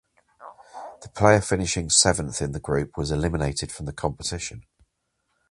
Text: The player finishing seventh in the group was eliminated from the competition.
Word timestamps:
The 1.03 1.09
player 1.09 1.41
finishing 1.41 1.91
seventh 1.91 2.41
in 2.41 2.53
the 2.53 2.59
group 2.59 2.97
was 2.97 3.11
eliminated 3.11 3.71
from 3.71 3.85
the 3.85 3.93
competition. 3.93 4.65